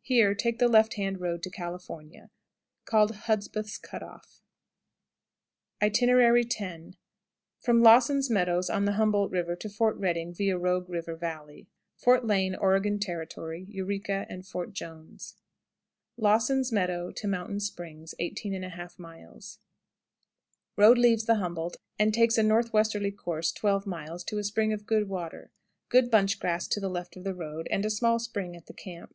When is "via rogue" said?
10.32-10.88